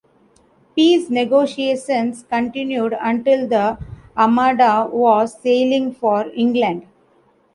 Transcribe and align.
Peace 0.75 1.11
negotiations 1.11 2.25
continued 2.27 2.97
until 2.99 3.47
the 3.47 3.77
Armada 4.17 4.89
was 4.91 5.39
sailing 5.39 5.93
for 5.93 6.25
England. 6.33 6.87